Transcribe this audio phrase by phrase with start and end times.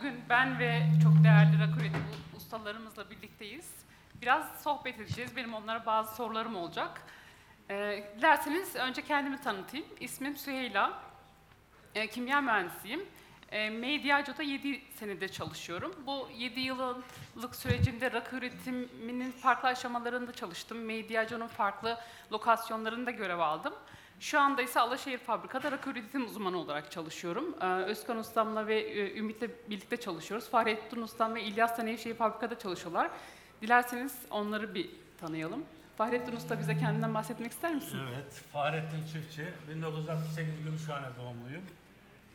[0.00, 1.80] bugün ben ve çok değerli rakı
[2.36, 3.74] ustalarımızla birlikteyiz.
[4.22, 5.36] Biraz sohbet edeceğiz.
[5.36, 7.02] Benim onlara bazı sorularım olacak.
[7.70, 9.86] Ee, dilerseniz önce kendimi tanıtayım.
[10.00, 11.02] İsmim Süheyla.
[11.94, 13.04] Ee, kimya mühendisiyim.
[13.50, 15.94] Ee, Mediaco'da 7 senedir çalışıyorum.
[16.06, 20.84] Bu 7 yıllık sürecimde rakı üretiminin farklı aşamalarında çalıştım.
[20.84, 21.98] Mediaco'nun farklı
[22.32, 23.74] lokasyonlarında görev aldım.
[24.20, 27.54] Şu anda ise Alaşehir Fabrika'da rakı üretim uzmanı olarak çalışıyorum.
[27.60, 30.50] Ee, Özkan Ustam'la ve e, Ümit'le birlikte çalışıyoruz.
[30.50, 33.10] Fahrettin Ustam ve İlyas da Nevşehir Fabrika'da çalışıyorlar.
[33.62, 35.64] Dilerseniz onları bir tanıyalım.
[35.98, 37.98] Fahrettin Usta bize kendinden bahsetmek ister misin?
[38.08, 39.44] Evet, Fahrettin Çiftçi.
[39.74, 41.62] 1968 Gümüşhane doğumluyum.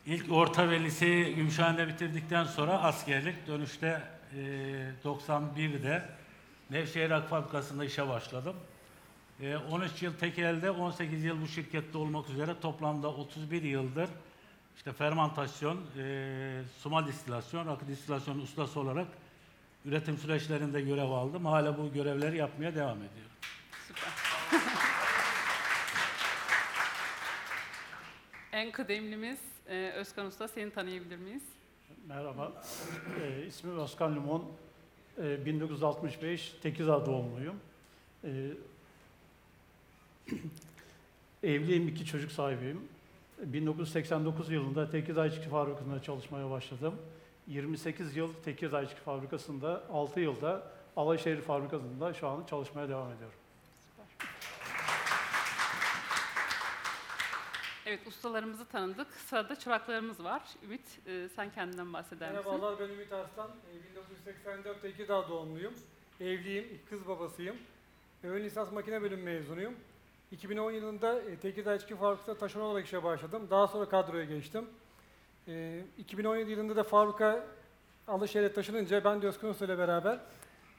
[0.05, 4.01] İlk orta ve liseyi Gümüşhane'de bitirdikten sonra askerlik, dönüşte
[4.33, 4.39] e,
[5.03, 6.09] 91'de
[6.69, 8.55] Nevşehir Ak Fabrikası'nda işe başladım.
[9.41, 14.09] E, 13 yıl tekelde, 18 yıl bu şirkette olmak üzere toplamda 31 yıldır
[14.75, 19.07] işte fermantasyon, e, sumal distilasyon, rakı distilasyon ustası olarak
[19.85, 21.45] üretim süreçlerinde görev aldım.
[21.45, 23.31] Hala bu görevleri yapmaya devam ediyorum.
[23.87, 24.09] Süper.
[28.51, 30.47] en kıdemlimiz e, Özkan Usta.
[30.47, 31.43] Seni tanıyabilir miyiz?
[32.07, 32.63] Merhaba,
[33.21, 34.51] e, ismim Özkan Limon.
[35.17, 37.59] E, 1965 Tekirdağ doğumluyum.
[38.23, 38.29] E,
[41.43, 42.81] evliyim, iki çocuk sahibiyim.
[43.39, 46.95] 1989 yılında Tekirdağ İçki Fabrikası'nda çalışmaya başladım.
[47.47, 53.35] 28 yıl Tekirdağ İçki Fabrikası'nda, 6 yılda Alaşehir Fabrikası'nda şu an çalışmaya devam ediyorum.
[57.85, 59.07] Evet, ustalarımızı tanıdık.
[59.13, 60.41] Sırada çıraklarımız var.
[60.63, 62.51] Ümit, e, sen kendinden bahseder misin?
[62.51, 63.49] Merhabalar ben Ümit Arslan.
[63.49, 65.73] Ee, 1984 Tekirdağ doğumluyum.
[66.19, 67.55] Evliyim, kız babasıyım.
[68.23, 69.73] Ön lisans makine bölümü mezunuyum.
[70.35, 73.47] 2010 yılında e, Tekirdağ İçki Fabrikası'nda taşeron olarak işe başladım.
[73.49, 74.65] Daha sonra kadroya geçtim.
[75.47, 77.47] Ee, 2017 yılında da fabrika
[78.07, 80.19] Alaşehir'e taşınınca ben de Özkan Usta ile beraber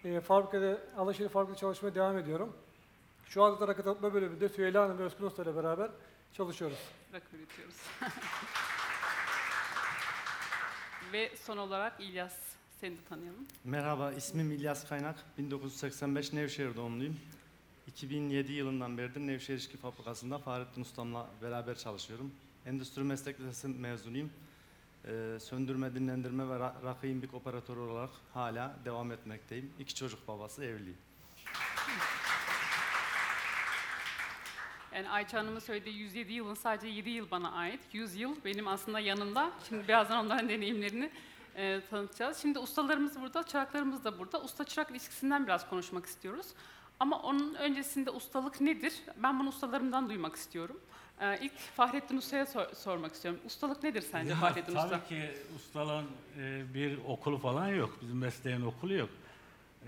[0.04, 2.56] e, fabrikada, Alaşehir fabrikada çalışmaya devam ediyorum.
[3.26, 5.90] Şu anda da rakı tatma bölümünde Süheyla Hanım ve Özkan Usta ile beraber
[6.32, 6.78] çalışıyoruz.
[7.12, 7.76] Rakı üretiyoruz.
[11.12, 12.34] ve son olarak İlyas,
[12.80, 13.46] seni de tanıyalım.
[13.64, 15.16] Merhaba, ismim İlyas Kaynak.
[15.38, 17.16] 1985 Nevşehir doğumluyum.
[17.96, 22.32] 2007 yılından beridir Nevşehir İçki Fabrikası'nda Fahrettin Ustam'la beraber çalışıyorum.
[22.66, 24.30] Endüstri Meslek Lisesi mezunuyum.
[25.04, 29.72] Ee, söndürme, dinlendirme ve ra- rakı imbik operatörü olarak hala devam etmekteyim.
[29.78, 30.96] İki çocuk babası, evliyim.
[34.94, 37.80] Yani Ayça Hanım'ın söylediği 107 yılın sadece 7 yıl bana ait.
[37.92, 39.50] 100 yıl benim aslında yanımda.
[39.68, 41.10] Şimdi birazdan onların deneyimlerini
[41.54, 42.38] e, tanıtacağız.
[42.38, 44.42] Şimdi ustalarımız burada, çıraklarımız da burada.
[44.42, 46.46] Usta-çırak ilişkisinden biraz konuşmak istiyoruz.
[47.00, 48.92] Ama onun öncesinde ustalık nedir?
[49.22, 50.76] Ben bunu ustalarımdan duymak istiyorum.
[51.20, 53.40] E, ilk Fahrettin Usta'ya sor- sormak istiyorum.
[53.46, 55.04] Ustalık nedir sence Ya, Fahrettin tabii Usta?
[55.04, 56.06] ki ustalığın
[56.40, 57.98] e, bir okulu falan yok.
[58.02, 59.08] Bizim mesleğin okulu yok.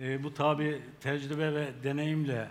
[0.00, 2.48] E, bu tabi tecrübe ve deneyimle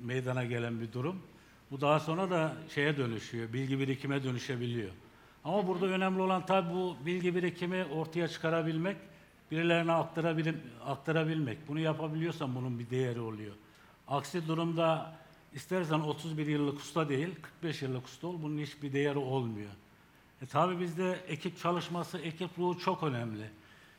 [0.00, 1.22] meydana gelen bir durum.
[1.70, 4.90] Bu daha sonra da şeye dönüşüyor, bilgi birikime dönüşebiliyor.
[5.44, 8.96] Ama burada önemli olan tabi bu bilgi birikimi ortaya çıkarabilmek,
[9.50, 10.54] birilerine aktarabil
[10.86, 11.68] aktarabilmek.
[11.68, 13.54] Bunu yapabiliyorsan bunun bir değeri oluyor.
[14.08, 15.14] Aksi durumda
[15.52, 19.70] istersen 31 yıllık usta değil, 45 yıllık usta ol, bunun hiçbir değeri olmuyor.
[20.42, 23.50] E tabi bizde ekip çalışması, ekip ruhu çok önemli.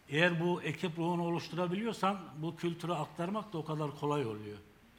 [0.10, 4.58] Eğer bu ekip ruhunu oluşturabiliyorsan bu kültürü aktarmak da o kadar kolay oluyor.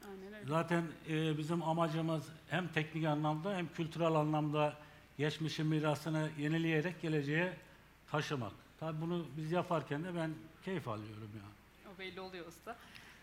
[0.08, 0.46] Aynen öyle.
[0.46, 4.76] Zaten e, bizim amacımız hem teknik anlamda hem kültürel anlamda
[5.18, 7.56] geçmişin mirasını yenileyerek geleceğe
[8.10, 8.52] taşımak.
[8.80, 10.30] Tabi bunu biz yaparken de ben
[10.64, 11.42] keyif alıyorum ya.
[11.94, 12.76] O belli oluyor usta.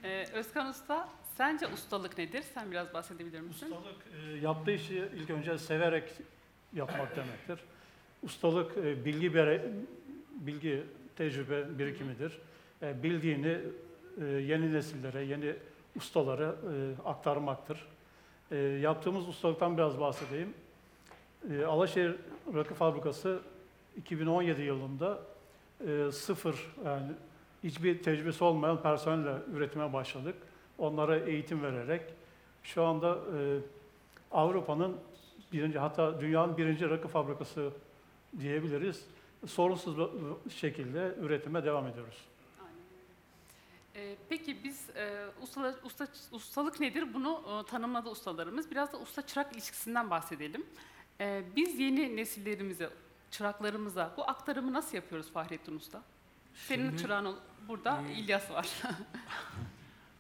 [0.03, 2.41] E, Özkan Usta, sence ustalık nedir?
[2.53, 3.71] Sen biraz bahsedebilir misin?
[3.71, 3.95] Ustalık
[4.27, 6.13] e, yaptığı işi ilk önce severek
[6.73, 7.59] yapmak demektir.
[8.23, 9.71] Ustalık e, bilgi bere,
[10.31, 10.83] bilgi
[11.15, 12.39] tecrübe birikimidir.
[12.81, 13.57] E, bildiğini
[14.21, 15.55] e, yeni nesillere, yeni
[15.95, 16.55] ustalara
[17.05, 17.87] aktarmaktır.
[18.81, 20.53] Yaptığımız ustalıktan biraz bahsedeyim.
[21.67, 22.15] Alaşehir
[22.53, 23.39] Rakı Fabrikası
[23.97, 25.19] 2017 yılında
[26.11, 27.11] sıfır yani
[27.63, 30.35] hiçbir tecrübesi olmayan personelle üretime başladık.
[30.77, 32.01] Onlara eğitim vererek
[32.63, 33.59] şu anda e,
[34.31, 34.97] Avrupa'nın
[35.53, 37.71] birinci hatta dünyanın birinci rakı fabrikası
[38.39, 39.05] diyebiliriz.
[39.47, 39.95] Sorunsuz
[40.53, 42.17] şekilde üretime devam ediyoruz.
[43.95, 48.71] Ee, peki biz e, ustala- usta, ustalık nedir bunu e, tanımladı ustalarımız.
[48.71, 50.65] Biraz da usta-çırak ilişkisinden bahsedelim.
[51.21, 52.89] Ee, biz yeni nesillerimize,
[53.31, 56.01] çıraklarımıza bu aktarımı nasıl yapıyoruz Fahrettin Usta?
[56.53, 57.35] Senin Şimdi- çırağın
[57.67, 58.67] burada, Ee, İlyas var.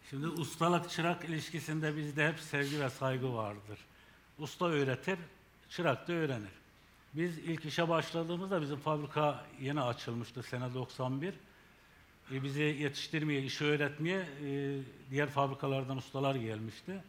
[0.09, 3.79] Şimdi ustalık çırak ilişkisinde bizde hep sevgi ve saygı vardır.
[4.39, 5.19] Usta öğretir,
[5.69, 6.51] çırak da öğrenir.
[7.13, 11.33] Biz ilk işe başladığımızda bizim fabrika yeni açılmıştı sene 91.
[12.31, 14.79] E, bizi yetiştirmeye, işi öğretmeye e,
[15.11, 17.03] diğer fabrikalardan ustalar gelmişti.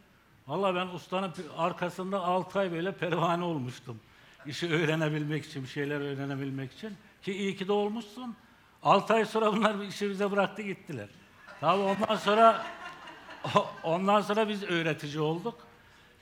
[0.47, 3.99] Vallahi ben ustanın arkasında 6 ay böyle pervane olmuştum.
[4.45, 6.97] İşi öğrenebilmek için, şeyler öğrenebilmek için.
[7.21, 8.35] Ki iyi ki de olmuşsun.
[8.83, 11.09] 6 ay sonra bunlar işi bize bıraktı gittiler.
[11.59, 12.65] Tabii ondan sonra
[13.83, 15.55] ondan sonra biz öğretici olduk.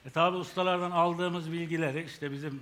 [0.05, 2.61] E tabi ustalardan aldığımız bilgileri, işte bizim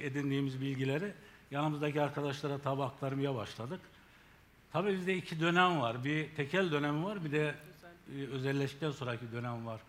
[0.00, 1.12] edindiğimiz bilgileri
[1.50, 3.80] yanımızdaki arkadaşlara tabi aktarmaya başladık.
[4.72, 6.04] Tabii bizde iki dönem var.
[6.04, 7.54] Bir tekel dönemi var, bir de
[8.16, 9.80] e, özelleştikten sonraki dönem var.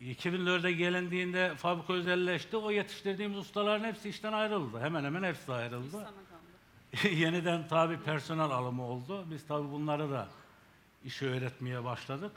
[0.00, 2.56] 2004'e gelindiğinde fabrika özelleşti.
[2.56, 4.80] O yetiştirdiğimiz ustaların hepsi işten ayrıldı.
[4.80, 6.08] Hemen hemen hepsi ayrıldı.
[7.10, 9.24] Yeniden tabi personel alımı oldu.
[9.30, 10.28] Biz tabi bunları da
[11.04, 12.32] işi öğretmeye başladık.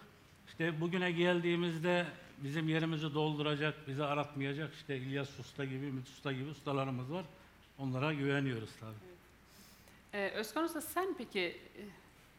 [0.47, 2.05] İşte bugüne geldiğimizde
[2.37, 7.25] bizim yerimizi dolduracak, bizi aratmayacak işte İlyas Usta gibi, Ümit Usta gibi ustalarımız var.
[7.79, 8.93] Onlara güveniyoruz tabi.
[10.13, 11.57] Ee, Özkan Usta sen peki e,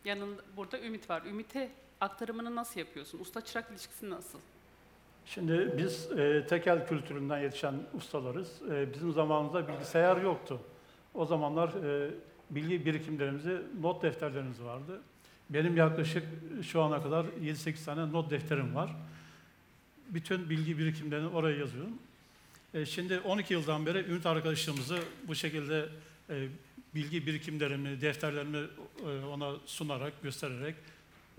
[0.04, 1.22] yanında burada Ümit var.
[1.22, 1.70] Ümit'e
[2.00, 3.20] aktarımını nasıl yapıyorsun?
[3.20, 4.38] Usta çırak ilişkisi nasıl?
[5.26, 8.62] Şimdi biz e, tekel kültüründen yetişen ustalarız.
[8.70, 10.60] E, bizim zamanımızda bilgisayar yoktu.
[11.14, 12.10] O zamanlar e,
[12.50, 15.00] bilgi birikimlerimizi, not defterlerimiz vardı.
[15.50, 16.22] Benim yaklaşık
[16.62, 18.96] şu ana kadar 7-8 tane not defterim var.
[20.08, 21.98] Bütün bilgi birikimlerini oraya yazıyorum.
[22.74, 24.98] E, şimdi 12 yıldan beri Ümit arkadaşımızı
[25.28, 25.88] bu şekilde
[26.30, 26.48] e,
[26.94, 28.66] bilgi birikimlerimi, defterlerimi
[29.06, 30.74] e, ona sunarak, göstererek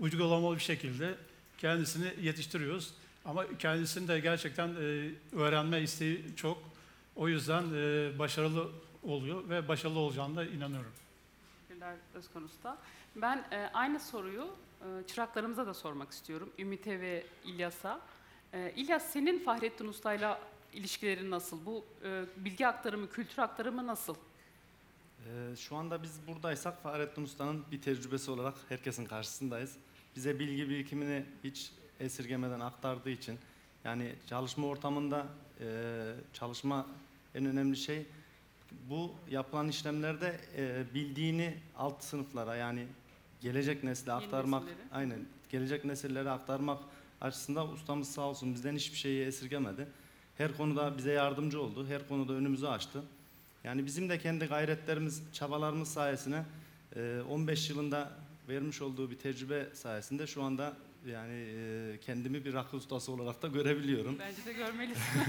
[0.00, 1.14] uygulamalı bir şekilde
[1.58, 2.94] kendisini yetiştiriyoruz.
[3.24, 6.70] Ama kendisinin de gerçekten e, öğrenme isteği çok.
[7.16, 8.68] O yüzden e, başarılı
[9.02, 10.92] oluyor ve başarılı olacağına da inanıyorum.
[11.68, 12.78] Teşekkürler Özkan Usta.
[13.16, 14.48] Ben e, aynı soruyu
[14.80, 16.52] e, çıraklarımıza da sormak istiyorum.
[16.58, 18.00] Ümit'e ve İlyas'a.
[18.52, 20.40] E, İlyas senin Fahrettin Usta'yla
[20.72, 21.66] ilişkilerin nasıl?
[21.66, 24.14] Bu e, bilgi aktarımı, kültür aktarımı nasıl?
[25.26, 29.76] Ee, şu anda biz buradaysak Fahrettin Usta'nın bir tecrübesi olarak herkesin karşısındayız.
[30.16, 33.38] Bize bilgi birikimini hiç esirgemeden aktardığı için
[33.84, 35.26] yani çalışma ortamında
[35.60, 35.66] e,
[36.32, 36.86] çalışma
[37.34, 38.06] en önemli şey
[38.90, 42.86] bu yapılan işlemlerde e, bildiğini alt sınıflara yani
[43.40, 44.86] gelecek nesle aktarmak nesillere.
[44.92, 46.78] aynen gelecek nesillere aktarmak
[47.20, 49.88] açısından ustamız sağ olsun bizden hiçbir şeyi esirgemedi.
[50.38, 51.86] Her konuda bize yardımcı oldu.
[51.88, 53.02] Her konuda önümüzü açtı.
[53.64, 56.44] Yani bizim de kendi gayretlerimiz, çabalarımız sayesinde
[56.96, 58.10] e, 15 yılında
[58.48, 60.76] vermiş olduğu bir tecrübe sayesinde şu anda
[61.06, 64.18] yani e, kendimi bir rakı ustası olarak da görebiliyorum.
[64.18, 65.02] Bence de görmelisin.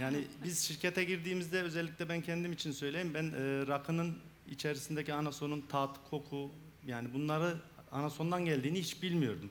[0.00, 3.10] Yani biz şirkete girdiğimizde özellikle ben kendim için söyleyeyim.
[3.14, 4.18] Ben e, rakının
[4.50, 6.50] içerisindeki anasonun tat, koku
[6.90, 7.56] yani bunları
[7.92, 9.50] anasondan geldiğini hiç bilmiyordum.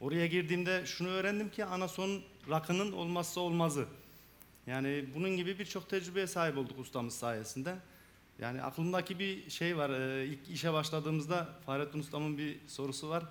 [0.00, 3.86] Oraya girdiğimde şunu öğrendim ki anason rakının olmazsa olmazı.
[4.66, 7.76] Yani bunun gibi birçok tecrübeye sahip olduk ustamız sayesinde.
[8.38, 9.90] Yani aklımdaki bir şey var.
[9.90, 13.24] e, ilk işe başladığımızda Fahrettin ustamın bir sorusu var.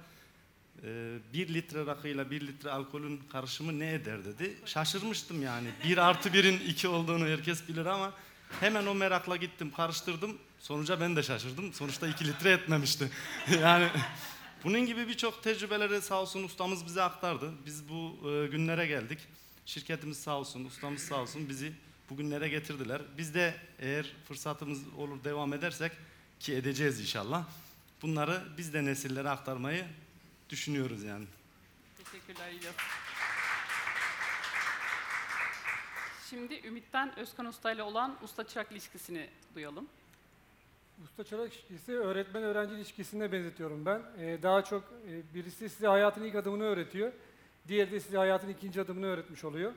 [0.84, 4.58] E, bir litre rakıyla bir litre alkolün karışımı ne eder dedi.
[4.66, 5.68] Şaşırmıştım yani.
[5.84, 8.14] Bir artı birin iki olduğunu herkes bilir ama
[8.60, 10.38] hemen o merakla gittim karıştırdım.
[10.66, 11.74] Sonuca ben de şaşırdım.
[11.74, 13.10] Sonuçta iki litre etmemişti.
[13.62, 13.90] yani
[14.64, 17.52] bunun gibi birçok tecrübeleri sağ olsun ustamız bize aktardı.
[17.66, 19.20] Biz bu e, günlere geldik.
[19.66, 21.74] Şirketimiz sağ olsun, ustamız sağ olsun bizi
[22.10, 23.02] bugünlere getirdiler.
[23.18, 25.92] Biz de eğer fırsatımız olur devam edersek
[26.40, 27.46] ki edeceğiz inşallah.
[28.02, 29.86] Bunları biz de nesillere aktarmayı
[30.50, 31.26] düşünüyoruz yani.
[31.98, 32.76] Teşekkürler İlyas.
[36.30, 39.88] Şimdi Ümit'ten Özkan Usta ile olan usta çırak ilişkisini duyalım.
[41.04, 44.02] Usta çırak ilişkisi öğretmen öğrenci ilişkisine benzetiyorum ben.
[44.20, 47.12] Ee, daha çok e, birisi size hayatın ilk adımını öğretiyor.
[47.68, 49.72] Diğeri de size hayatın ikinci adımını öğretmiş oluyor.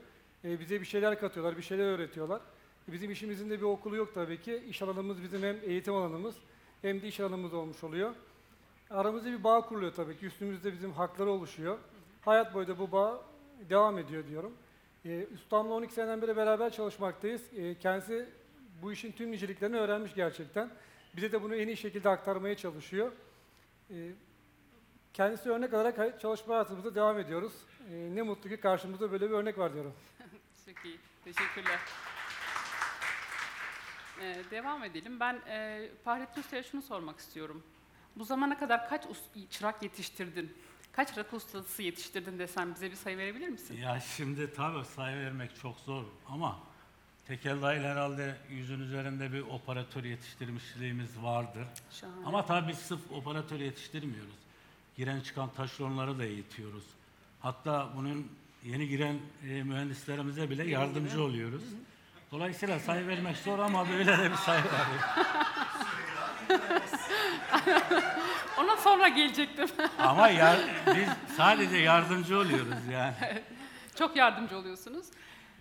[0.44, 2.40] Ee, bize bir şeyler katıyorlar, bir şeyler öğretiyorlar.
[2.88, 4.64] E, bizim işimizin de bir okulu yok tabii ki.
[4.68, 6.34] İş alanımız bizim hem eğitim alanımız
[6.82, 8.14] hem de iş alanımız olmuş oluyor.
[8.90, 10.26] Aramızda bir bağ kuruluyor tabii ki.
[10.26, 11.78] Üstümüzde bizim hakları oluşuyor.
[12.20, 13.22] Hayat boyu da bu bağ
[13.70, 14.52] devam ediyor diyorum.
[15.04, 17.42] Ee, ustamla 12 seneden beri beraber çalışmaktayız.
[17.56, 18.28] Ee, kendisi
[18.82, 20.70] bu işin tüm niceliklerini öğrenmiş gerçekten.
[21.18, 23.12] Bize de bunu en iyi şekilde aktarmaya çalışıyor.
[23.90, 24.10] Ee,
[25.12, 27.52] kendisi örnek alarak hay- çalışma hayatımıza devam ediyoruz.
[27.90, 29.94] Ee, ne mutlu ki karşımızda böyle bir örnek var diyorum.
[30.66, 30.98] Çok iyi.
[31.24, 31.78] Teşekkürler.
[34.20, 35.20] Ee, devam edelim.
[35.20, 37.62] Ben e, Fahrettin Usta'ya şunu sormak istiyorum.
[38.16, 40.56] Bu zamana kadar kaç us- çırak yetiştirdin?
[40.92, 43.76] Kaç rakı ustası yetiştirdin desem bize bir sayı verebilir misin?
[43.76, 46.60] Ya şimdi tabii sayı vermek çok zor ama
[47.28, 51.64] tekel dahil herhalde yüzün üzerinde bir operatör yetiştirmişliğimiz vardır.
[51.90, 52.14] Şahane.
[52.26, 54.34] Ama tabii biz sırf operatör yetiştirmiyoruz.
[54.96, 56.84] Giren çıkan taşeronları da eğitiyoruz.
[57.40, 58.32] Hatta bunun
[58.64, 59.18] yeni giren
[59.48, 61.62] e, mühendislerimize bile yardımcı oluyoruz.
[62.32, 64.86] Dolayısıyla sayı vermek zor ama böyle de bir sayı var.
[68.58, 69.68] Ona sonra gelecektim.
[69.98, 73.14] ama yar- biz sadece yardımcı oluyoruz yani.
[73.98, 75.06] Çok yardımcı oluyorsunuz.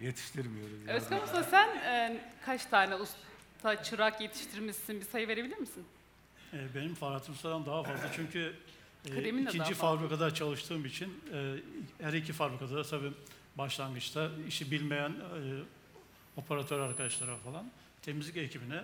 [0.02, 0.80] Yetiştirmiyoruz.
[0.88, 0.92] yani.
[0.98, 5.00] Özkan Usta sen e, kaç tane usta çırak yetiştirmişsin?
[5.02, 5.86] Bir sayı verebilir misin?
[6.54, 8.54] E, Benim Fahrettin Usta'dan daha fazla çünkü
[9.06, 9.98] e, Kremin de daha ikinci fazla.
[9.98, 11.56] fabrikada çalıştığım için e,
[12.04, 13.12] her iki fabrikada da tabii
[13.56, 15.40] başlangıçta işi bilmeyen e,
[16.38, 18.84] operatör arkadaşlara falan, temizlik ekibine,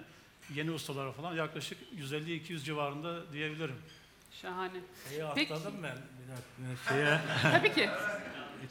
[0.55, 3.75] yeni ustalara falan yaklaşık 150-200 civarında diyebilirim.
[4.41, 4.79] Şahane.
[5.09, 5.53] Şeyi Peki.
[5.53, 5.97] atladım ben.
[6.89, 7.89] Şeye, Tabii ki.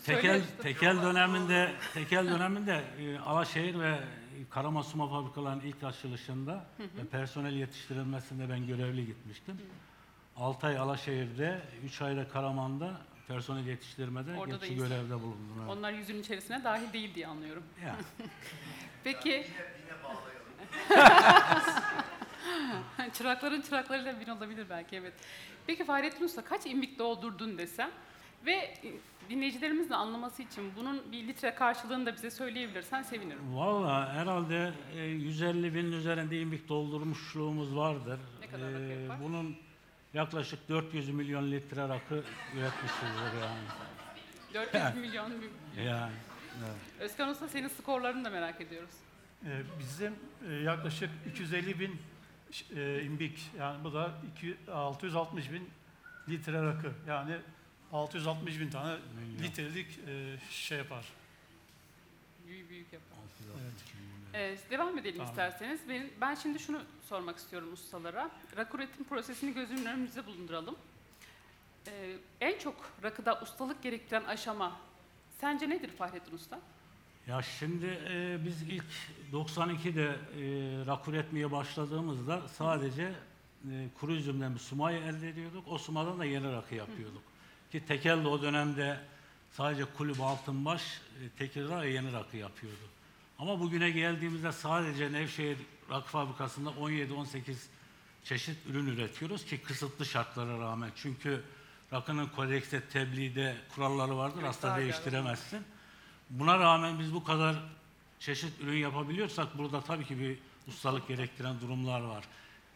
[0.07, 0.43] tekel, Söyle.
[0.63, 3.99] tekel döneminde tekel döneminde e, Alaşehir ve
[4.51, 9.61] Karamasuma fabrikaların ilk açılışında ve personel yetiştirilmesinde ben görevli gitmiştim.
[10.37, 12.91] 6 ay Alaşehir'de, 3 ayda Karaman'da
[13.29, 14.89] personel yetiştirmede Orada da geçici iyisin.
[14.89, 15.57] görevde bulundum.
[15.61, 15.71] evet.
[15.71, 17.63] Onlar yüzün içerisine dahil değil diye anlıyorum.
[17.85, 17.97] Ya.
[19.05, 19.47] Peki.
[23.13, 25.15] Çırakların çıraklarıyla bir olabilir belki evet.
[25.67, 27.91] Peki Fahrettin Usta kaç imbik doldurdun desem
[28.47, 28.77] ve e,
[29.31, 33.57] dinleyicilerimizin de anlaması için bunun bir litre karşılığını da bize söyleyebilirsen sevinirim.
[33.57, 38.21] Valla herhalde e, 150 bin üzerinde imbik doldurmuşluğumuz vardır.
[38.41, 39.19] Ne kadar rakı E, yapar?
[39.23, 39.57] bunun
[40.15, 42.15] yaklaşık 400 milyon litre rakı
[42.57, 43.65] üretmişizdir yani.
[44.73, 45.33] 400 milyon.
[45.87, 46.13] Yani.
[46.59, 46.77] evet.
[47.01, 48.95] Özkan Usta senin skorlarını da merak ediyoruz.
[49.45, 50.15] E, Bizim
[50.49, 51.97] e, yaklaşık 250 bin
[52.77, 55.71] e, imbik yani bu da 2 660 bin
[56.29, 57.37] litre rakı yani
[57.93, 59.43] 660 bin tane Milyon.
[59.43, 61.05] litrelik e, şey yapar.
[62.47, 63.19] Büyük büyük yapar.
[63.63, 63.73] Evet.
[64.35, 65.31] Ee, devam edelim Tamam.
[65.31, 65.81] isterseniz.
[65.89, 68.31] Ben, ben şimdi şunu sormak istiyorum ustalara.
[68.57, 70.77] Rakı üretim prosesini gözümün önümüzde bulunduralım.
[71.87, 74.81] Ee, en çok rakıda ustalık gerektiren aşama
[75.41, 76.61] sence nedir Fahrettin Usta?
[77.27, 78.85] Ya şimdi e, biz ilk
[79.33, 80.17] 92'de e,
[80.87, 83.13] rakı üretmeye başladığımızda sadece
[83.71, 85.65] e, kuru üzümden bir sumayı elde ediyorduk.
[85.69, 87.23] O sumadan da yeni rakı yapıyorduk.
[87.73, 89.01] Ki Tekel de o dönemde
[89.51, 90.83] sadece kulüp Altınbaş,
[91.25, 92.85] e, Tekirdağ yeni rakı yapıyordu.
[93.39, 95.59] Ama bugüne geldiğimizde sadece Nevşehir
[95.91, 97.55] Rakı Fabrikası'nda 17-18
[98.25, 100.91] çeşit ürün üretiyoruz ki kısıtlı şartlara rağmen.
[100.97, 101.43] Çünkü
[101.93, 104.39] rakının kodekste, tebliğde kuralları vardır.
[104.41, 105.65] Evet, Asla değiştiremezsin.
[106.33, 107.57] Buna rağmen biz bu kadar
[108.21, 112.25] çeşit ürün yapabiliyorsak burada tabii ki bir ustalık gerektiren durumlar var.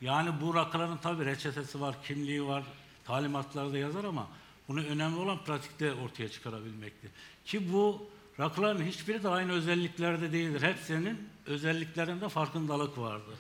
[0.01, 2.65] Yani bu rakıların tabii reçetesi var, kimliği var,
[3.05, 4.29] talimatlarda yazar ama
[4.69, 7.11] bunu önemli olan pratikte ortaya çıkarabilmektir.
[7.45, 8.11] Ki bu
[8.41, 10.63] rakıların hiçbiri de aynı özelliklerde değildir.
[10.63, 13.39] Hepsinin özelliklerinde farkındalık vardır.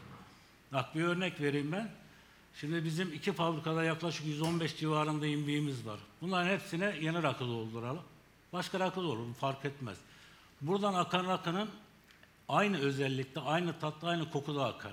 [0.72, 1.90] Bak bir örnek vereyim ben.
[2.60, 5.98] Şimdi bizim iki fabrikada yaklaşık 115 civarında imbiğimiz var.
[6.20, 8.02] Bunların hepsine yeni rakı dolduralım.
[8.56, 9.98] Başka rakı da olur, fark etmez.
[10.60, 11.68] Buradan akan rakının
[12.48, 14.92] aynı özellikte, aynı tatta, aynı kokuda akar.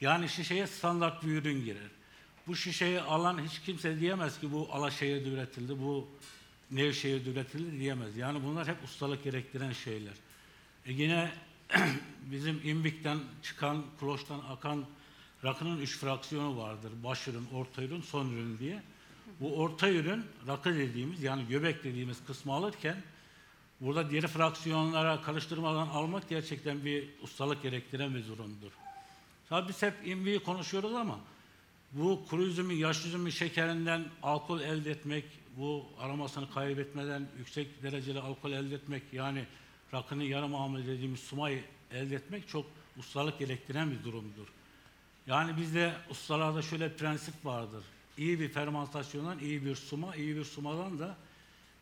[0.00, 1.90] Yani şişeye standart bir ürün girer.
[2.46, 6.08] Bu şişeyi alan hiç kimse diyemez ki bu Alaşehir'de üretildi, bu
[6.70, 8.16] Nevşehir'de üretildi diyemez.
[8.16, 10.14] Yani bunlar hep ustalık gerektiren şeyler.
[10.86, 11.32] E yine
[12.20, 14.84] bizim imbikten çıkan, kloştan akan
[15.44, 16.92] rakının üç fraksiyonu vardır.
[17.04, 18.82] Baş ürün, orta ürün, son ürün diye.
[19.40, 23.02] Bu orta ürün rakı dediğimiz yani göbek dediğimiz kısmı alırken
[23.80, 28.72] burada diğer fraksiyonlara karıştırmadan almak gerçekten bir ustalık gerektiren bir durumdur.
[29.48, 31.18] Tabii biz hep imbiyi konuşuyoruz ama
[31.92, 35.24] bu kuru üzümün, yaş üzümün şekerinden alkol elde etmek,
[35.56, 39.44] bu aromasını kaybetmeden yüksek dereceli alkol elde etmek yani
[39.94, 42.66] rakının yarım hamle dediğimiz sumayı elde etmek çok
[42.98, 44.46] ustalık gerektiren bir durumdur.
[45.26, 47.84] Yani bizde ustalarda şöyle prensip vardır.
[48.18, 51.16] İyi bir fermentasyondan iyi bir suma, iyi bir sumadan da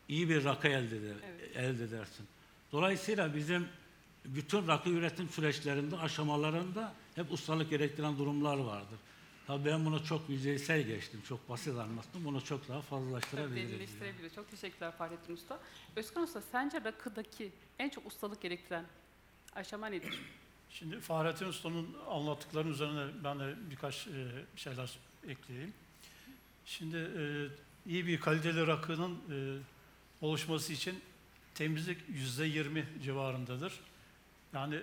[0.09, 1.15] iyi bir rakı elde, eder,
[1.55, 2.25] elde edersin.
[2.71, 3.67] Dolayısıyla bizim
[4.25, 8.99] bütün rakı üretim süreçlerinde, aşamalarında hep ustalık gerektiren durumlar vardır.
[9.47, 12.25] Tabii ben bunu çok yüzeysel geçtim, çok basit anlattım.
[12.25, 13.69] Bunu çok daha Tabii fazlalaştırabiliriz.
[13.69, 14.29] derinleştirebilir.
[14.29, 15.59] Çok teşekkürler Fahrettin Usta.
[15.95, 18.85] Özkan Usta sence rakıdaki en çok ustalık gerektiren
[19.55, 20.21] aşama nedir?
[20.69, 24.11] Şimdi Fahrettin Usta'nın anlattıklarının üzerine ben de birkaç e,
[24.55, 25.73] şeyler ekleyeyim.
[26.65, 27.23] Şimdi e,
[27.89, 29.57] iyi bir kaliteli rakının e,
[30.21, 31.01] oluşması için
[31.55, 33.79] temizlik yüzde yirmi civarındadır.
[34.53, 34.81] Yani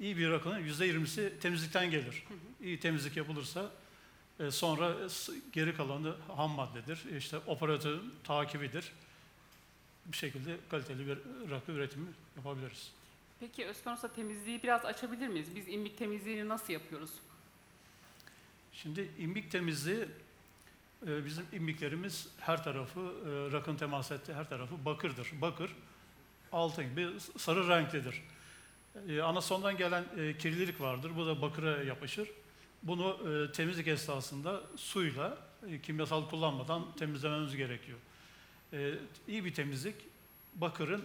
[0.00, 2.24] iyi bir rakının yüzde yirmisi temizlikten gelir.
[2.62, 3.70] İyi temizlik yapılırsa
[4.40, 4.96] e, sonra
[5.52, 7.16] geri kalanı ham maddedir.
[7.16, 8.92] İşte operatörün takibidir.
[10.06, 11.18] Bir şekilde kaliteli bir
[11.50, 12.92] rakı üretimi yapabiliriz.
[13.40, 15.48] Peki Özkan Usta temizliği biraz açabilir miyiz?
[15.56, 17.10] Biz imbik temizliğini nasıl yapıyoruz?
[18.72, 20.08] Şimdi imbik temizliği
[21.06, 25.28] e, bizim imbiklerimiz her tarafı e, rakın temas ettiği her tarafı bakırdır.
[25.40, 25.70] Bakır
[26.52, 27.08] altın gibi
[27.38, 28.22] sarı renklidir.
[29.08, 31.12] E, anasondan gelen e, kirlilik vardır.
[31.16, 32.28] Bu da bakıra yapışır.
[32.82, 35.38] Bunu e, temizlik esnasında suyla
[35.70, 37.98] e, kimyasal kullanmadan temizlememiz gerekiyor.
[38.72, 38.94] E,
[39.28, 39.94] iyi bir temizlik
[40.54, 41.04] bakırın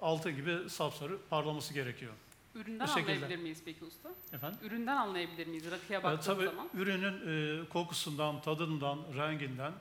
[0.00, 2.12] altı gibi sapsarı parlaması gerekiyor.
[2.54, 4.08] Üründen anlayabilir miyiz peki usta?
[4.32, 4.58] Efendim?
[4.62, 6.68] Üründen anlayabilir miyiz rakıya E, baktığımız tabii zaman?
[6.74, 9.72] ürünün e, kokusundan, tadından, renginden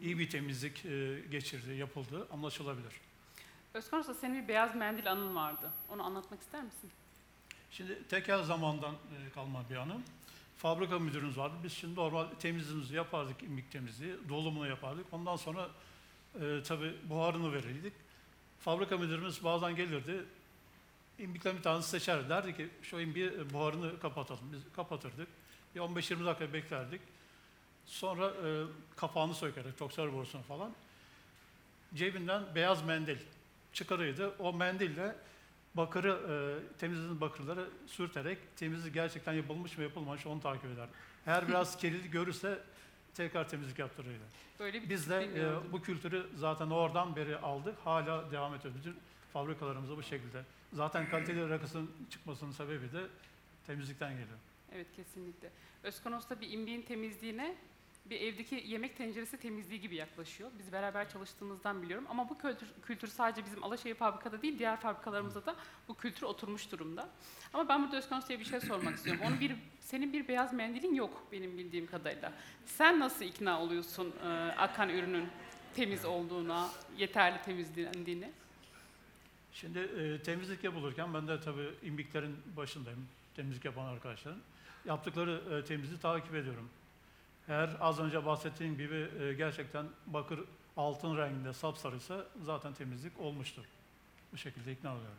[0.00, 2.92] iyi bir temizlik e, geçirdiği, yapıldığı anlaşılabilir.
[3.74, 5.70] Özkan Usta senin bir beyaz mendil anın vardı.
[5.88, 6.90] Onu anlatmak ister misin?
[7.70, 10.02] Şimdi tekel zamandan e, kalma bir anım.
[10.56, 11.54] Fabrika müdürümüz vardı.
[11.64, 15.06] Biz şimdi normal temizliğimizi yapardık, imlik temizliği, dolumunu yapardık.
[15.12, 15.68] Ondan sonra
[16.40, 17.92] e, tabii buharını verirdik.
[18.60, 20.24] Fabrika müdürümüz bazen gelirdi.
[21.18, 22.28] İmbikten bir tanesi seçerdi.
[22.28, 24.52] Derdi ki şu imbiği e, buharını kapatalım.
[24.52, 25.28] Biz kapatırdık.
[25.74, 27.00] Bir 15-20 dakika beklerdik.
[27.86, 28.64] Sonra e,
[28.96, 30.72] kapağını sökerek, toksör borusunu falan.
[31.94, 33.18] Cebinden beyaz mendil
[33.72, 34.34] çıkarıydı.
[34.38, 35.16] O mendille
[35.74, 40.88] bakırı, e, temizlediğiniz bakırları sürterek temizlik gerçekten yapılmış mı yapılmamış onu takip eder.
[41.26, 42.58] Eğer biraz kirlilik görürse
[43.14, 44.24] tekrar temizlik yaptırırdı.
[44.58, 47.74] Böyle bir Biz de e, bu kültürü zaten oradan beri aldık.
[47.84, 48.80] Hala devam ediyoruz.
[48.80, 48.96] Bütün
[49.32, 50.42] fabrikalarımızda bu şekilde.
[50.76, 53.06] Zaten kaliteli rakısının çıkmasının sebebi de
[53.66, 54.38] temizlikten geliyor.
[54.72, 55.50] Evet kesinlikle.
[55.82, 57.56] Özkan Usta bir imbiğin temizliğine
[58.10, 60.50] bir evdeki yemek tenceresi temizliği gibi yaklaşıyor.
[60.58, 65.46] Biz beraber çalıştığımızdan biliyorum ama bu kültür, kültür sadece bizim Alaşehir fabrikada değil diğer fabrikalarımızda
[65.46, 65.56] da
[65.88, 67.08] bu kültür oturmuş durumda.
[67.52, 69.22] Ama ben burada Özkan Usta'ya bir şey sormak istiyorum.
[69.26, 72.32] Onun bir, senin bir beyaz mendilin yok benim bildiğim kadarıyla.
[72.66, 74.28] Sen nasıl ikna oluyorsun e,
[74.58, 75.28] akan ürünün
[75.74, 78.30] temiz olduğuna, yeterli temizlendiğine?
[79.60, 83.08] Şimdi e, temizlik yapılırken ben de tabii imbiklerin başındayım.
[83.36, 84.40] Temizlik yapan arkadaşların.
[84.84, 86.68] Yaptıkları e, temizliği takip ediyorum.
[87.48, 90.40] Eğer az önce bahsettiğim gibi e, gerçekten bakır
[90.76, 93.62] altın renginde sapsarıysa zaten temizlik olmuştur.
[94.32, 95.16] Bu şekilde ikna oluyorum.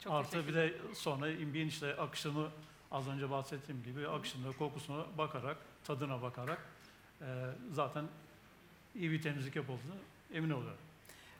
[0.00, 2.48] Çok Artı bir de sonra imbiğin işte akışını
[2.90, 6.66] az önce bahsettiğim gibi akışını, kokusuna bakarak, tadına bakarak
[7.20, 7.26] e,
[7.72, 8.04] zaten
[8.94, 9.96] iyi bir temizlik yapıldığını
[10.32, 10.91] emin oluyorum.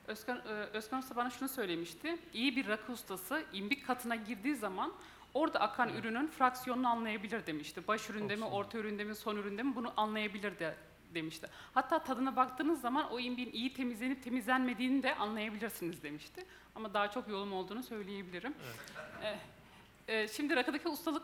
[0.07, 2.17] Özkan, e, Özkan Usta bana şunu söylemişti.
[2.33, 4.93] İyi bir rakı ustası imbik katına girdiği zaman
[5.35, 7.89] orada akan ürünün fraksiyonunu anlayabilir demişti.
[7.89, 10.75] Baş üründe mi, orta üründe mi, son üründe mi bunu anlayabilir de
[11.15, 11.47] demişti.
[11.75, 16.47] Hatta tadına baktığınız zaman o imbiğin iyi temizlenip temizlenmediğini de anlayabilirsiniz demişti.
[16.75, 18.55] Ama daha çok yolum olduğunu söyleyebilirim.
[19.23, 19.39] E,
[20.09, 21.23] e, şimdi rakıdaki ustalık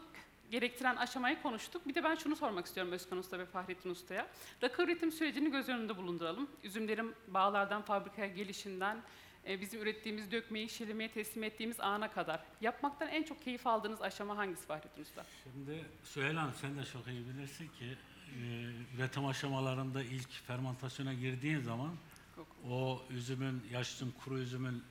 [0.50, 1.88] gerektiren aşamayı konuştuk.
[1.88, 4.28] Bir de ben şunu sormak istiyorum Özkan Usta ve Fahrettin Usta'ya.
[4.62, 6.48] Rakı üretim sürecini göz önünde bulunduralım.
[6.64, 9.02] Üzümlerin bağlardan fabrikaya gelişinden,
[9.48, 12.40] e, bizim ürettiğimiz dökmeyi şilemeye teslim ettiğimiz ana kadar.
[12.60, 15.24] Yapmaktan en çok keyif aldığınız aşama hangisi Fahrettin Usta?
[15.44, 17.96] Şimdi Süheyl Hanım sen de çok iyi bilirsin ki
[18.28, 21.90] e, üretim aşamalarında ilk fermentasyona girdiğin zaman
[22.36, 22.46] Yok.
[22.70, 24.82] o üzümün, yaş üzüm, kuru üzümün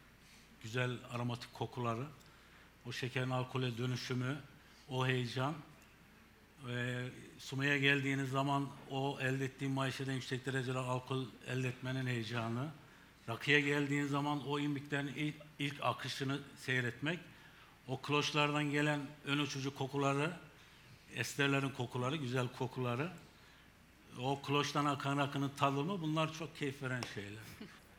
[0.64, 2.06] güzel aromatik kokuları,
[2.88, 4.38] o şekerin alkole dönüşümü,
[4.90, 5.54] o heyecan,
[6.70, 7.06] e,
[7.40, 12.68] sumaya geldiğiniz zaman o elde ettiğin maişeden yüksek derecede alkol elde etmenin heyecanı,
[13.30, 17.20] rakıya geldiğin zaman o imbiklerin ilk, ilk akışını seyretmek,
[17.88, 20.32] o kloşlardan gelen ön uçucu kokuları,
[21.16, 23.12] esterlerin kokuları, güzel kokuları,
[24.22, 27.44] o kloştan akan rakının tadımı bunlar çok keyif veren şeyler.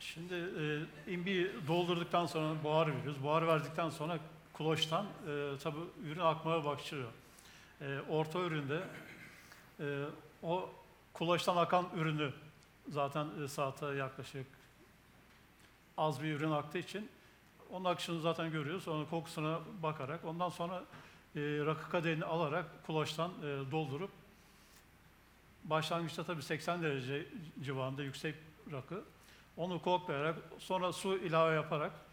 [0.00, 3.22] Şimdi e, imbiği doldurduktan sonra buhar veriyoruz.
[3.22, 4.18] Buhar verdikten sonra
[4.58, 7.08] kloştan e, tabii ürün akmaya başlıyor.
[7.80, 8.82] E, orta üründe
[9.80, 10.04] e,
[10.42, 10.70] o
[11.14, 12.32] kloştan akan ürünü
[12.88, 14.46] zaten e, saate yaklaşık
[15.96, 17.08] az bir ürün aktığı için
[17.70, 18.88] onun akışını zaten görüyoruz.
[18.88, 20.84] Onun kokusuna bakarak ondan sonra
[21.36, 24.10] e, rakı kadehini alarak kloştan e, doldurup
[25.64, 27.26] başlangıçta tabii 80 derece
[27.62, 28.34] civarında yüksek
[28.72, 29.04] rakı
[29.56, 32.07] onu koklayarak sonra su ilave yaparak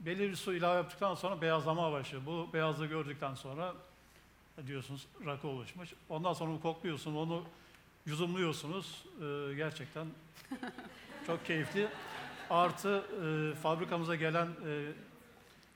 [0.00, 2.22] belli bir su ilave yaptıktan sonra beyazlama başlıyor.
[2.26, 3.74] Bu beyazlığı gördükten sonra
[4.66, 5.94] diyorsunuz rakı oluşmuş.
[6.08, 7.44] Ondan sonra onu kokluyorsun, onu
[8.06, 9.04] yudumluyorsunuz.
[9.22, 10.06] Ee, gerçekten
[11.26, 11.88] çok keyifli.
[12.50, 14.92] Artı e, fabrikamıza gelen e,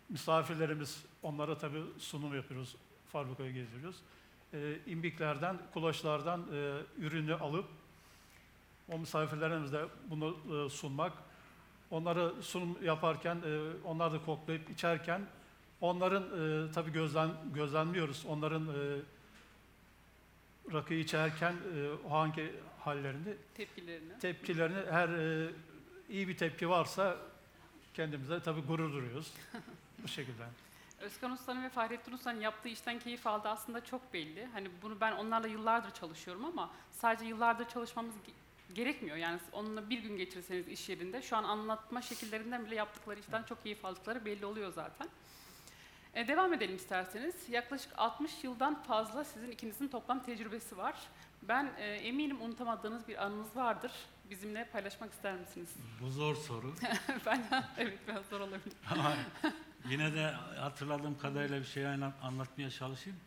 [0.08, 2.76] misafirlerimiz, onlara tabii sunum yapıyoruz,
[3.12, 3.96] fabrikayı gezdiriyoruz.
[4.54, 7.64] E, imbiklerden, kulaşlardan e, ürünü alıp
[8.92, 11.12] o misafirlerimize bunu e, sunmak,
[11.90, 15.22] onları sunum yaparken, e, onlar da koklayıp içerken,
[15.80, 16.22] onların
[16.68, 19.00] e, tabii gözlen, gözlemliyoruz, onların e,
[20.72, 24.18] rakıyı içerken e, o hangi hallerini, Tepkilerini.
[24.18, 25.50] tepkilerini, eğer e,
[26.08, 27.16] iyi bir tepki varsa
[27.94, 29.32] kendimize tabii gurur duruyoruz
[30.02, 30.44] bu şekilde.
[31.00, 34.48] Özkan Usta'nın ve Fahrettin Usta'nın yaptığı işten keyif aldığı aslında çok belli.
[34.52, 38.14] Hani bunu ben onlarla yıllardır çalışıyorum ama sadece yıllardır çalışmamız
[38.74, 39.16] gerekmiyor.
[39.16, 43.62] Yani onunla bir gün geçirseniz iş yerinde şu an anlatma şekillerinden bile yaptıkları işten çok
[43.62, 45.08] keyif aldıkları belli oluyor zaten.
[46.14, 47.34] E, devam edelim isterseniz.
[47.48, 50.94] Yaklaşık 60 yıldan fazla sizin ikinizin toplam tecrübesi var.
[51.42, 53.92] Ben e, eminim unutamadığınız bir anınız vardır.
[54.30, 55.68] Bizimle paylaşmak ister misiniz?
[56.00, 56.74] Bu zor soru.
[57.26, 57.44] ben
[57.78, 58.72] evet biraz zor olabilir.
[58.90, 59.16] Ama
[59.88, 63.18] yine de hatırladığım kadarıyla bir şey anlat- anlatmaya çalışayım.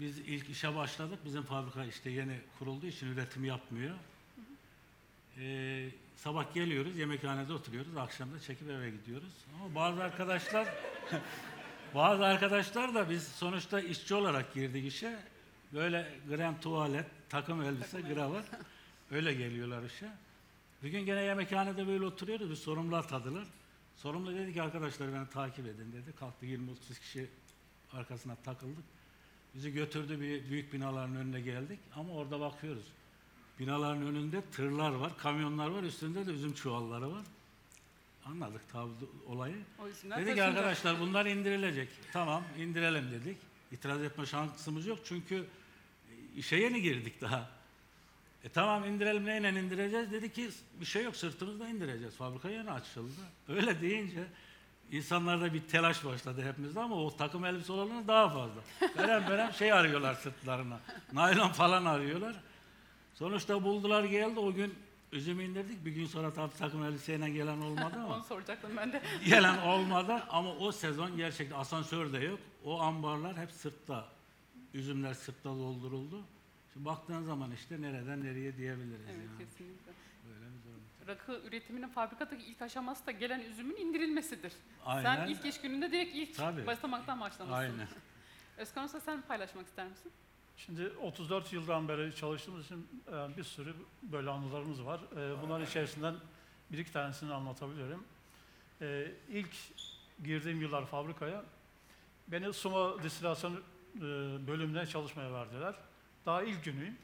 [0.00, 1.18] Biz ilk işe başladık.
[1.24, 3.94] Bizim fabrika işte yeni kurulduğu için üretim yapmıyor.
[5.38, 7.96] Ee, sabah geliyoruz, yemekhanede oturuyoruz.
[7.96, 9.32] Akşam da çekip eve gidiyoruz.
[9.54, 10.68] Ama bazı arkadaşlar
[11.94, 15.18] bazı arkadaşlar da biz sonuçta işçi olarak girdik işe.
[15.72, 18.44] Böyle krem tuvalet, takım elbise, gravat
[19.10, 20.08] öyle geliyorlar işe.
[20.82, 22.50] Bir gün gene yemekhanede böyle oturuyoruz.
[22.50, 23.44] Bir sorumlu atadılar.
[23.96, 26.12] Sorumlu dedi ki arkadaşlar beni takip edin dedi.
[26.20, 27.26] Kalktı 20-30 kişi
[27.92, 28.84] arkasına takıldık.
[29.54, 31.78] Bizi götürdü bir büyük binaların önüne geldik.
[31.96, 32.84] Ama orada bakıyoruz.
[33.58, 35.82] Binaların önünde tırlar var, kamyonlar var.
[35.82, 37.22] Üstünde de üzüm çuvalları var.
[38.26, 38.90] Anladık tabi
[39.26, 39.56] olayı.
[40.16, 41.88] Dedik arkadaşlar bunlar indirilecek.
[42.12, 43.36] Tamam indirelim dedik.
[43.72, 45.46] İtiraz etme şansımız yok çünkü
[46.36, 47.50] işe yeni girdik daha.
[48.44, 50.12] E tamam indirelim neyle indireceğiz?
[50.12, 52.14] Dedi ki bir şey yok sırtımızda indireceğiz.
[52.16, 53.12] Fabrika yeni açıldı.
[53.48, 54.24] Öyle deyince
[54.92, 58.60] insanlarda bir telaş başladı hepimizde ama o takım elbise olanlar daha fazla.
[58.98, 60.80] Verem verem şey arıyorlar sırtlarına.
[61.12, 62.34] Naylon falan arıyorlar.
[63.14, 64.74] Sonuçta buldular geldi o gün
[65.12, 65.84] üzüm indirdik.
[65.84, 68.14] Bir gün sonra tabii takım elbiseyle gelen olmadı ama.
[68.16, 69.02] Onu soracaktım ben de.
[69.26, 72.38] gelen olmadı ama o sezon gerçekten asansör de yok.
[72.64, 74.08] O ambarlar hep sırtta.
[74.74, 76.22] Üzümler sırtta dolduruldu.
[76.72, 79.38] Şimdi baktığın zaman işte nereden nereye diyebiliriz Evet yani.
[79.38, 79.92] kesinlikle.
[80.28, 80.82] Böyle bir durum.
[81.06, 84.52] Rakı üretiminin fabrikadaki ilk aşaması da gelen üzümün indirilmesidir.
[84.84, 85.02] Aynen.
[85.16, 86.66] Sen ilk iş gününde direkt ilk Tabii.
[86.66, 87.58] basamaktan başlamışsın.
[87.58, 87.88] Aynen.
[88.56, 90.12] Özkan Usta sen paylaşmak ister misin?
[90.56, 95.00] Şimdi 34 yıldan beri çalıştığımız için e, bir sürü böyle anılarımız var.
[95.16, 96.14] E, Bunların içerisinden
[96.72, 98.04] bir iki tanesini anlatabilirim.
[98.82, 99.50] E, İlk
[100.24, 101.44] girdiğim yıllar fabrikaya
[102.28, 103.60] beni Suma distilasyon
[104.46, 105.74] bölümüne çalışmaya verdiler.
[106.26, 106.96] Daha ilk günüyüm.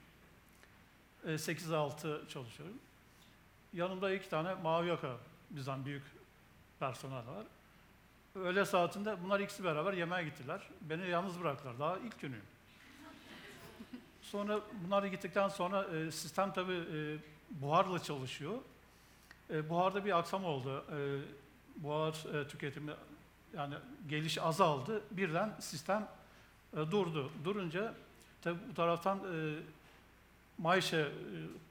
[1.24, 2.78] E, 8-6 çalışıyorum.
[3.72, 5.16] Yanımda iki tane mavi yaka
[5.50, 6.02] bizden büyük
[6.80, 7.46] personel var.
[8.34, 10.60] Öğle saatinde bunlar ikisi beraber yemeğe gittiler.
[10.80, 11.78] Beni yalnız bıraktılar.
[11.78, 12.44] Daha ilk günüyüm.
[14.30, 17.18] Sonra bunlar gittikten sonra e, sistem tabii e,
[17.50, 18.54] buharla çalışıyor.
[19.50, 20.84] E, buharda bir aksam oldu.
[20.92, 21.18] E,
[21.76, 22.92] buhar e, tüketimi
[23.56, 23.74] yani
[24.08, 25.02] geliş azaldı.
[25.10, 26.08] Birden sistem
[26.72, 27.30] e, durdu.
[27.44, 27.94] Durunca
[28.42, 29.58] tabii bu taraftan e,
[30.58, 31.08] Mayşe e,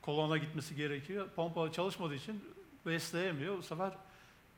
[0.02, 1.28] kolona gitmesi gerekiyor.
[1.36, 2.44] Pompa çalışmadığı için
[2.86, 3.58] besleyemiyor.
[3.58, 3.92] Bu sefer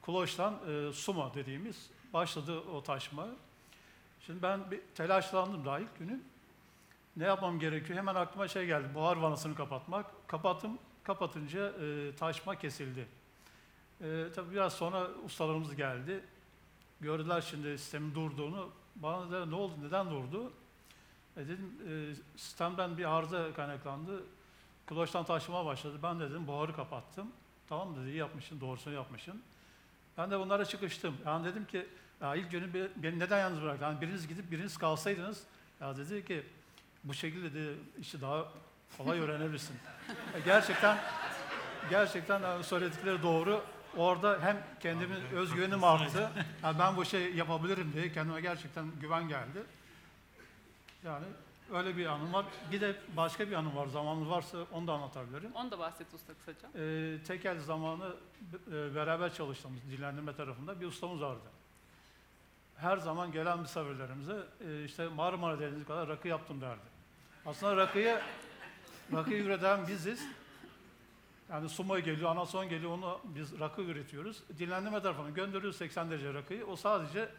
[0.01, 3.27] kloştan e, suma dediğimiz başladı o taşma.
[4.25, 6.19] Şimdi ben bir telaşlandım daha ilk günü.
[7.15, 7.99] Ne yapmam gerekiyor?
[7.99, 8.87] Hemen aklıma şey geldi.
[8.95, 10.27] Buhar vanasını kapatmak.
[10.27, 10.77] Kapattım.
[11.03, 13.07] Kapatınca e, taşma kesildi.
[14.01, 16.23] E, tabii biraz sonra ustalarımız geldi.
[17.01, 18.69] Gördüler şimdi sistemin durduğunu.
[18.95, 19.73] Bana dediler ne oldu?
[19.83, 20.51] Neden durdu?
[21.37, 24.23] E dedim e, sistemden bir arıza kaynaklandı.
[24.87, 25.99] Kloştan taşmaya başladı.
[26.03, 27.27] Ben de dedim buharı kapattım.
[27.69, 29.41] Tamam dedi iyi yapmışsın, doğrusunu yapmışsın.
[30.17, 31.17] Ben de bunlara çıkıştım.
[31.25, 31.87] Yani dedim ki
[32.21, 33.83] ya ilk günü be- beni neden yalnız bıraktı?
[33.83, 35.43] Yani biriniz gidip biriniz kalsaydınız
[35.81, 36.43] ya dedi ki
[37.03, 38.45] bu şekilde de işi daha
[38.97, 39.75] kolay öğrenebilirsin.
[40.35, 40.97] E, gerçekten
[41.89, 43.63] gerçekten yani söyledikleri doğru.
[43.97, 46.29] Orada hem kendimin özgüvenim arttı.
[46.63, 49.63] Yani ben bu şey yapabilirim diye kendime gerçekten güven geldi.
[51.05, 51.25] Yani
[51.73, 52.45] öyle bir anım var.
[52.71, 53.87] Bir de başka bir anım var.
[53.87, 55.51] Zamanınız varsa onu da anlatabilirim.
[55.53, 56.69] Onu da bahset usta kısaca.
[56.75, 58.15] Ee, tekel zamanı
[58.67, 61.41] e, beraber çalıştığımız dillendirme tarafında bir ustamız vardı.
[62.75, 66.90] Her zaman gelen misafirlerimize e, işte Marmara Denizi kadar rakı yaptım derdi.
[67.45, 68.19] Aslında rakıyı
[69.13, 70.27] rakıyı üreten biziz.
[71.49, 74.43] Yani Suma geliyor, anason geliyor, onu biz rakı üretiyoruz.
[74.59, 76.65] Dinlendirme tarafına gönderiyoruz 80 derece rakıyı.
[76.65, 77.29] O sadece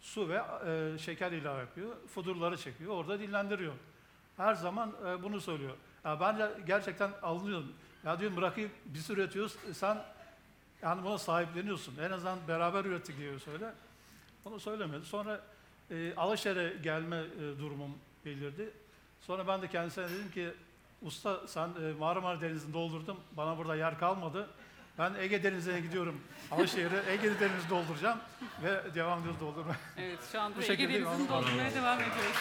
[0.00, 1.96] su ve e, şeker ilave yapıyor.
[2.08, 3.72] Fudurları çekiyor, orada dinlendiriyor.
[4.36, 5.76] Her zaman e, bunu söylüyor.
[6.04, 7.72] Ya ben de gerçekten alınıyorum.
[8.04, 10.02] Ya diyorum rakıyı biz üretiyoruz, e, sen
[10.82, 11.94] yani buna sahipleniyorsun.
[11.98, 13.72] En azından beraber ürettik diye söyle.
[14.44, 15.04] Onu söylemedi.
[15.04, 15.40] Sonra
[15.90, 18.70] e, Alaşehir'e gelme e, durumum belirdi.
[19.26, 20.50] Sonra ben de kendisine dedim ki
[21.02, 23.20] usta sen e, Marmara Denizi'ni doldurdum.
[23.32, 24.50] Bana burada yer kalmadı.
[24.98, 26.20] Ben Ege Denizi'ne gidiyorum.
[26.50, 28.18] Alaşehir'e Ege Denizi'ni dolduracağım
[28.62, 29.76] ve devam ediyoruz doldurmaya.
[29.98, 32.36] Evet şu anda Bu Ege şekilde Denizi'ni doldurmaya devam ediyoruz.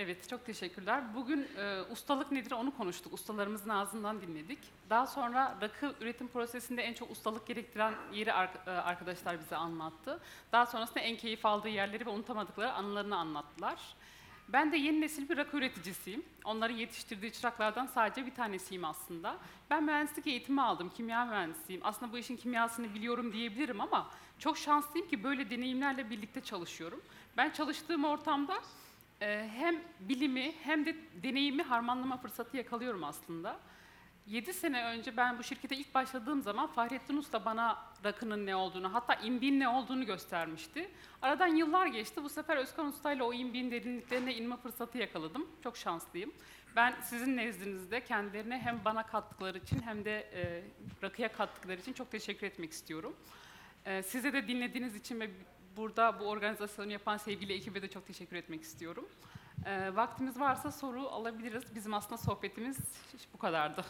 [0.00, 1.14] Evet, çok teşekkürler.
[1.14, 3.12] Bugün e, ustalık nedir onu konuştuk.
[3.12, 4.58] Ustalarımızın ağzından dinledik.
[4.90, 10.20] Daha sonra rakı üretim prosesinde en çok ustalık gerektiren yeri e, arkadaşlar bize anlattı.
[10.52, 13.96] Daha sonrasında en keyif aldığı yerleri ve unutamadıkları anılarını anlattılar.
[14.48, 16.22] Ben de yeni nesil bir rakı üreticisiyim.
[16.44, 19.36] Onların yetiştirdiği çıraklardan sadece bir tanesiyim aslında.
[19.70, 21.80] Ben mühendislik eğitimi aldım, kimya mühendisiyim.
[21.84, 27.02] Aslında bu işin kimyasını biliyorum diyebilirim ama çok şanslıyım ki böyle deneyimlerle birlikte çalışıyorum.
[27.36, 28.60] Ben çalıştığım ortamda
[29.26, 33.60] hem bilimi hem de deneyimi harmanlama fırsatı yakalıyorum aslında.
[34.28, 38.94] 7 sene önce ben bu şirkete ilk başladığım zaman Fahrettin Usta bana rakının ne olduğunu,
[38.94, 40.90] hatta imbin ne olduğunu göstermişti.
[41.22, 42.24] Aradan yıllar geçti.
[42.24, 45.46] Bu sefer Özkan Usta ile o imbin derinliklerine inme fırsatı yakaladım.
[45.62, 46.32] Çok şanslıyım.
[46.76, 50.62] Ben sizin nezdinizde kendilerine hem bana kattıkları için hem de e,
[51.02, 53.16] rakıya kattıkları için çok teşekkür etmek istiyorum.
[53.86, 55.30] E, size de dinlediğiniz için ve
[55.78, 59.04] burada bu organizasyonu yapan sevgili ekibe de çok teşekkür etmek istiyorum.
[59.66, 61.74] E, vaktimiz varsa soru alabiliriz.
[61.74, 62.76] Bizim aslında sohbetimiz
[63.34, 63.84] bu kadardı.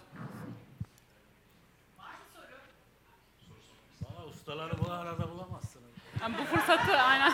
[4.29, 5.85] Ustaları bu arada bulamazsınız.
[6.21, 7.33] Yani bu fırsatı aynen.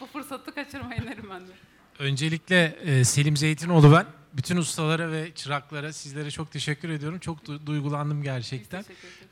[0.00, 1.52] bu fırsatı kaçırmayın derim ben de.
[1.98, 4.06] Öncelikle e, Selim Zeytinoğlu ben.
[4.34, 7.18] Bütün ustalara ve çıraklara sizlere çok teşekkür ediyorum.
[7.18, 8.84] Çok du- duygulandım gerçekten.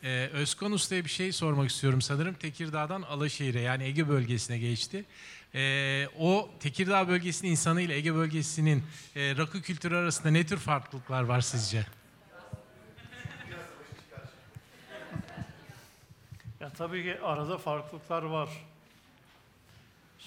[0.05, 2.35] Ee, Özkan Usta'ya bir şey sormak istiyorum sanırım.
[2.35, 5.05] Tekirdağ'dan Alaşehir'e yani Ege bölgesine geçti.
[5.55, 8.85] Ee, o Tekirdağ bölgesinin insanıyla Ege bölgesinin
[9.17, 11.87] e, rakı kültürü arasında ne tür farklılıklar var sizce?
[16.61, 18.49] Ya tabii ki arada farklılıklar var.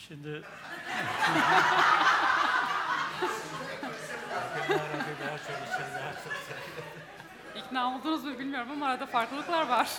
[0.08, 0.42] Şimdi
[7.56, 9.90] İkna oldunuz mu bilmiyorum ama arada farklılıklar var.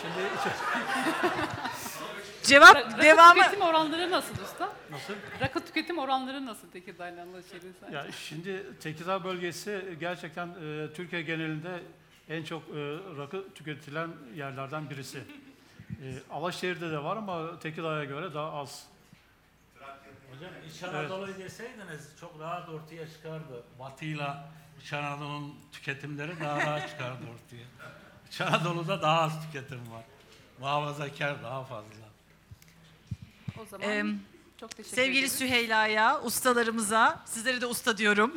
[0.00, 0.28] şimdi
[2.42, 3.42] Cevap Rakı devamı.
[3.42, 4.72] tüketim oranları nasıl usta?
[4.90, 5.14] nasıl?
[5.40, 7.96] Rakı tüketim oranları nasıl Tekirdağ'la Alaşehir'in sence?
[7.96, 11.80] Ya şimdi Tekirdağ bölgesi gerçekten e, Türkiye genelinde
[12.28, 12.72] en çok e,
[13.18, 15.18] rakı tüketilen yerlerden birisi.
[16.00, 18.84] E, Alaşehir'de de var ama Tekirdağ'a göre daha az.
[20.32, 23.62] Hocam İç Anadolu'yu deseydiniz çok rahat ortaya çıkardı.
[23.78, 24.48] Batı'yla
[24.82, 27.90] İç Anadolu'nun tüketimleri daha rahat çıkardı ortaya.
[28.30, 30.02] İç Anadolu'da daha az tüketim var.
[30.60, 31.90] Muhafazakar daha fazla.
[33.62, 34.20] O zaman Em,
[34.60, 35.32] çok teşekkür Sevgili ederiz.
[35.38, 38.34] Süheyla'ya, ustalarımıza, sizlere de usta diyorum.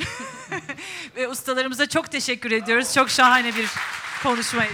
[1.15, 2.93] Ve ustalarımıza çok teşekkür ediyoruz.
[2.93, 3.69] Çok şahane bir
[4.23, 4.73] konuşmaydı.